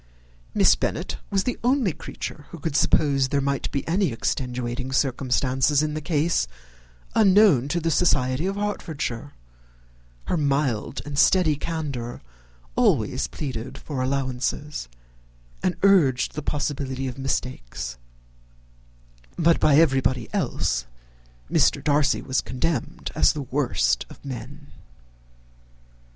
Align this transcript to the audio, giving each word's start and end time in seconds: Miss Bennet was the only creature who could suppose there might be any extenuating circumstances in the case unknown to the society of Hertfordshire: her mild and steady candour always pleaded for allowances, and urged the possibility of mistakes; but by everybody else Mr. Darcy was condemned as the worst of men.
Miss 0.55 0.73
Bennet 0.73 1.17
was 1.29 1.43
the 1.43 1.59
only 1.63 1.93
creature 1.93 2.47
who 2.49 2.57
could 2.57 2.75
suppose 2.75 3.27
there 3.29 3.39
might 3.39 3.69
be 3.69 3.87
any 3.87 4.11
extenuating 4.11 4.91
circumstances 4.91 5.83
in 5.83 5.93
the 5.93 6.01
case 6.01 6.47
unknown 7.13 7.67
to 7.67 7.79
the 7.79 7.91
society 7.91 8.47
of 8.47 8.55
Hertfordshire: 8.55 9.33
her 10.25 10.37
mild 10.37 11.03
and 11.05 11.19
steady 11.19 11.55
candour 11.55 12.19
always 12.75 13.27
pleaded 13.27 13.77
for 13.77 14.01
allowances, 14.01 14.89
and 15.61 15.75
urged 15.83 16.33
the 16.33 16.41
possibility 16.41 17.07
of 17.07 17.19
mistakes; 17.19 17.99
but 19.37 19.59
by 19.59 19.75
everybody 19.75 20.27
else 20.33 20.87
Mr. 21.47 21.79
Darcy 21.83 22.23
was 22.23 22.41
condemned 22.41 23.11
as 23.13 23.33
the 23.33 23.43
worst 23.43 24.07
of 24.09 24.25
men. 24.25 24.65